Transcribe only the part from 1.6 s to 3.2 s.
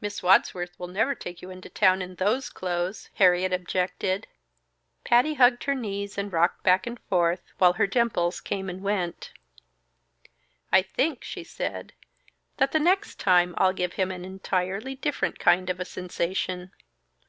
town in those clothes,"